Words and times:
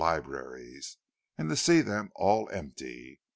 libraries—and 0.01 1.55
see 1.59 1.79
them 1.79 2.09
all 2.15 2.49
empty! 2.51 3.19